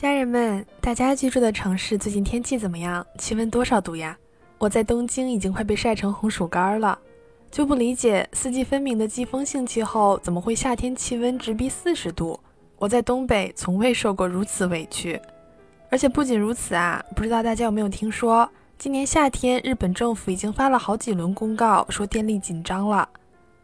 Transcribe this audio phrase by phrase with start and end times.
[0.00, 3.06] 家人们，大家居住的城市最近天气怎么样？
[3.18, 4.16] 气温多少度呀？
[4.56, 6.98] 我在东京已经快被晒成红薯干了，
[7.50, 12.40] 就不理解四季分明的季风性气候怎么会夏天气温直逼四十度？
[12.78, 15.20] 我在东北从未受过如此委屈。
[15.90, 23.06] 而且不仅如此啊，不知道大家有没有听说，今年夏天日本政府已经发了好几轮公告，说电力紧张了。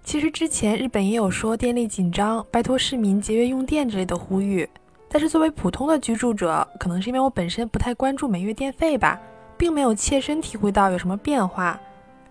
[0.05, 4.69] 其实之前日本也有说电力紧张，拜托市民节约用电之类的呼吁。
[5.17, 9.19] 但是作为普通的居住者，可能是因为我本身不太关注每月电费吧，
[9.57, 11.81] 并没有切身体会到有什么变化。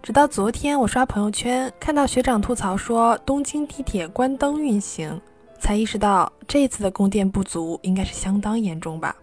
[0.03, 5.19] 直到昨天，我刷朋友圈看到学长吐槽说东京地铁关灯运行，
[5.57, 9.15] 才意识到这次的供电不足应该是相当严重吧。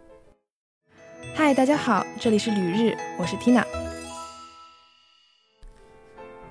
[1.33, 3.65] 嗨，大家好，这里是旅日，我是 Tina。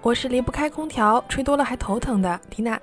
[0.02, 2.80] 我是离不开空调，吹多了还头疼的 Tina。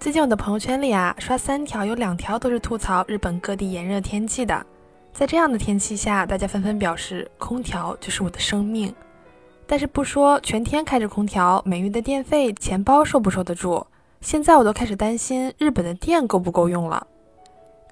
[0.00, 4.64] 最近我的朋友圈里啊，刷三条有两条都是吐槽日本各地炎热天气的。
[5.12, 8.94] 在这样的天气下，大家纷纷表示空调就是我的生命。
[9.66, 13.86] 但是不说全天开着空调，每月的电费钱包受不受得住？
[14.20, 17.06] 现在我都开始担心日本的电够不够用了。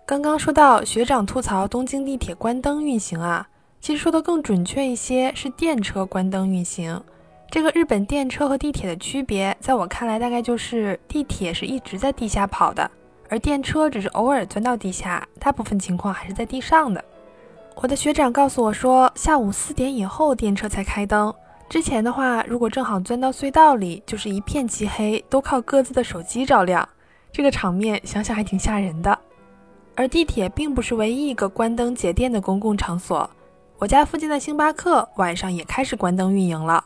[0.04, 3.48] 刚刚说到学长吐槽东京地铁关灯运行啊，
[3.80, 7.02] 其实说的更准确一些是电车关灯运行。
[7.52, 12.90] 这个日本电车和地铁的区别，在我看来，大概就是地铁是一直在地下跑的，
[13.28, 17.04] 而电车只是偶尔钻到地下，大部分情况还是在地上的。
[17.74, 21.30] 我的学长告诉我说，下午四点以后电车才开灯，
[21.68, 26.88] 之前的话，如果正好钻到隧道里，就是一片漆黑，都靠各自的手机照亮，
[27.30, 29.18] 这个场面想想还挺吓人的。
[29.94, 33.28] 而地铁并不是唯一一个关灯节电的公共场所，
[33.76, 36.82] 我家附近的星巴克晚上也开始关灯运营了。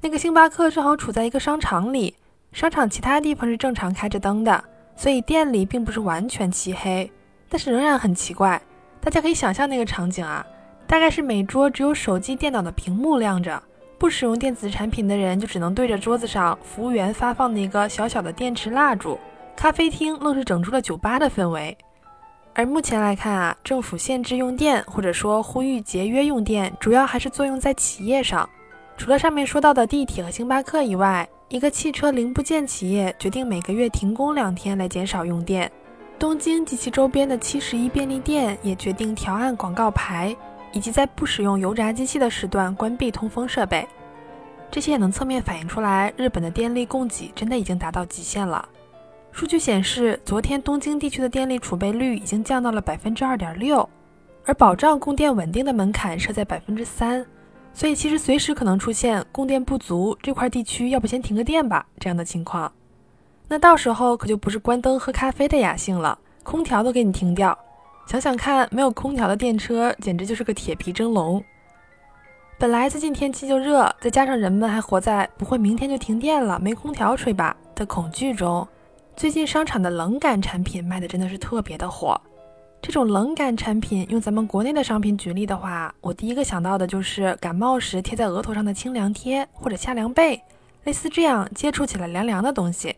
[0.00, 2.14] 那个星巴克正好处在一个商场里，
[2.52, 4.62] 商场其他地方是正常开着灯的，
[4.94, 7.10] 所以店里并不是完全漆黑，
[7.48, 8.60] 但是仍然很奇怪。
[9.00, 10.46] 大家可以想象那个场景啊，
[10.86, 13.60] 大概是每桌只有手机、电脑的屏幕亮着，
[13.98, 19.18] 不使用电子产品的人就只能对着桌子上服务员发放的一个小小的电池蜡烛。
[19.56, 21.76] 咖啡厅愣是整出了酒吧的氛围。
[22.54, 28.48] 而目前来看啊，政府限制用电或者说呼吁节约用电，主要还是作用在企业上。
[28.98, 35.70] 除了上面说到的地铁和星巴克以外，一个汽车零部件企业决定每个月停工两天来减少用电。
[36.18, 40.36] 东京及其周边的七十一便利店也决定调暗广告牌，
[40.72, 43.86] 以及在不使用油炸机器的时段关闭通风设备。
[44.68, 48.68] 这些也能侧面反映出来，日本的电力供给真的已经达到极限了。
[49.30, 53.88] 数据显示，昨天东京地区的电力储备率已经降到了百分之二点六，
[54.44, 57.24] 而保障供电稳定的门槛设在百分之三。
[57.78, 62.72] 所以其实随时可能出现供电不足，这块地区要不先停个电吧这样的情况，
[63.46, 67.56] 那到时候可就不是关灯喝咖啡的雅兴了，空调都给你停掉。
[68.08, 71.40] 想想看，没有空调的电车简直就是个铁皮蒸笼。
[72.58, 78.66] 本来最近天气就热，再加上人们还活在不会明天就停电了，没空调吹吧的恐惧中，
[79.14, 82.20] 最近商场的冷感产品卖的真的是特别的火。
[82.80, 90.40] 这种冷感产品，用咱们国内的商品举例的话，我第一个想到的就是感冒时贴在额头上的清凉贴或者夏凉被，
[90.84, 92.96] 类似这样接触起来凉凉的东西。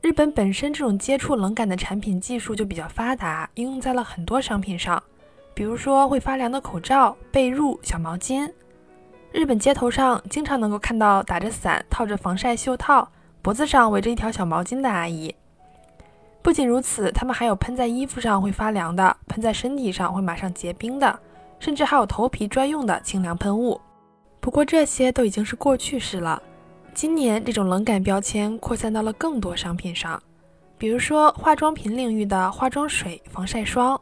[0.00, 5.00] 日本本身这种接触冷感的产品技术就比较发达，应用在了很多商品上，
[5.54, 8.50] 比如说会发凉的口罩、被褥、小毛巾。
[9.30, 13.08] 日本街头上经常能够看到打着伞、套着防晒袖套、
[13.40, 15.32] 脖子上围着一条小毛巾的阿姨。
[16.42, 21.18] 不仅如此，它们还有喷在衣服上会发凉的，喷在身体上会马上结冰的，
[21.60, 23.80] 甚至还有头皮专用的清凉喷雾。
[24.40, 26.42] 不过这些都已经是过去式了。
[26.92, 30.20] 今年这种冷感标签扩散到了更多商品上，
[30.76, 33.98] 比如说化妆品领域的化妆水、防晒霜。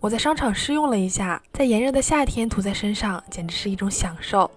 [0.00, 4.50] 我在商场试用了一下，在炎热的夏天涂在身上简直是一种享受。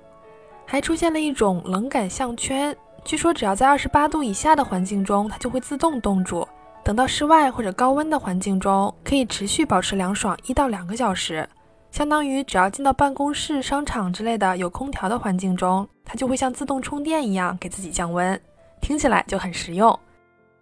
[0.66, 6.48] 还出现了一种冷感项圈，据说只要在二十八度以下的环境中，它就会自动冻住。
[6.86, 11.50] 等到室外或者高温的环境中，可以持续保持凉爽一到两个小时，
[11.90, 18.40] 相当于只要进到办公室、商场之类的有空调的环境中，它就会像自动充电一样给自己降温，
[18.82, 20.00] 听起来就很实用。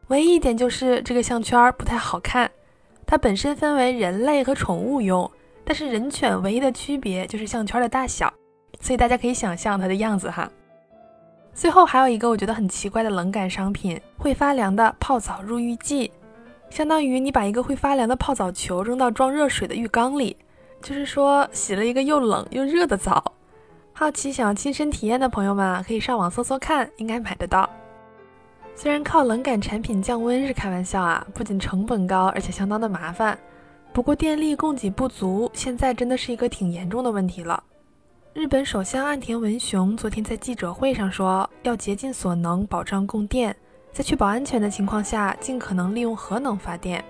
[0.08, 2.50] 唯一一点就是这个项圈不太好看，
[3.06, 5.30] 它本身分为人类和宠物用，
[5.66, 8.34] 但是人犬唯一的区别就是项圈的大小，
[8.80, 10.50] 所以大家可以想象它的样子哈。
[11.54, 16.12] 最后还有一个我觉得很奇怪的冷感商品，会发凉的泡澡入浴剂，
[16.70, 20.36] 相当于你把一个会发凉的泡澡球扔到装热水的浴缸里，
[20.82, 23.24] 就是说洗了一个又冷又热的澡。
[23.94, 27.70] 好奇想要亲身体验的朋友们啊，可以上网搜搜看，应该买得到。
[28.76, 33.38] 虽然靠冷感产品降温是开玩笑啊，不仅成本高，而且相当的麻烦。
[33.94, 37.64] 不过电力供给不足，现在真的是一个挺严重的问题了。
[38.34, 43.56] 日本首相岸田文雄昨天在记者会上说，要竭尽所能保障供电，
[43.92, 47.06] 在确保安全的情况下，尽可能利用核能发电。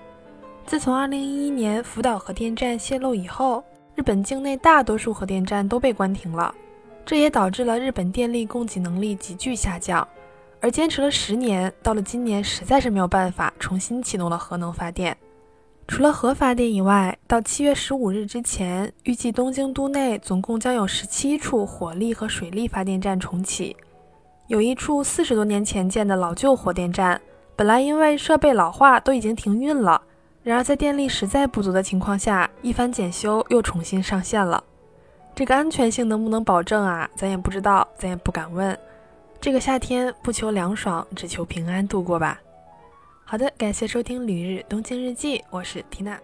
[0.65, 3.63] 自从2011年福岛核电站泄漏以后，
[3.95, 6.53] 日本境内大多数核电站都被关停了，
[7.05, 10.05] 这也导致了日本电力供给能力急剧下降。
[10.59, 15.15] 而坚持了十年，到了今年实在是没有办法重新启动了核能发电。
[15.95, 23.77] 除了核发电以外，到七月十五日之前，预计东京都内总共将有十七处火力和水力发电站重启。
[24.47, 27.21] 有一处四十多年前建的老旧火电站，
[27.55, 30.01] 本来因为设备老化都已经停运了，
[30.41, 34.63] 然而在电力实在不足的情况下，一番检修又重新上线了。
[35.35, 37.07] 这个安全性能不能保证啊？
[37.15, 38.75] 咱也不知道，咱也不敢问。
[39.39, 42.41] 这个夏天不求凉爽，只求平安度过吧。
[43.25, 46.19] 好的，感谢收听《旅日东京日记》，我是缇娜。